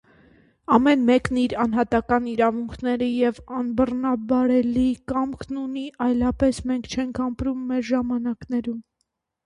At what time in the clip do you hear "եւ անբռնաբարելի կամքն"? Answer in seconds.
3.19-5.63